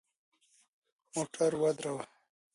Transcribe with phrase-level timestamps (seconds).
[1.13, 2.03] موټر ودروه!